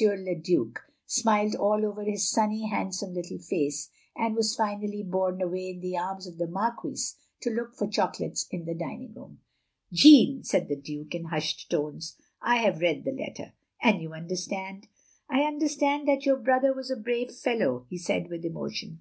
[0.00, 0.72] le Due;
[1.04, 5.94] smiled all over his sunny, handsome, little face; and was finally borne away in the
[5.94, 9.40] arms of the Marquise to look for chocolates in the dining room.
[9.92, 13.52] "Jeanne," said the Duke, in hushed tones," I have read the letter.
[13.82, 14.86] ""And you understand?
[15.28, 19.00] "I understand that your brother was a brave fellow," he said with emotion.